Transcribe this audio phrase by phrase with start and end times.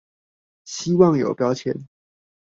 [0.65, 1.85] 希望有標籤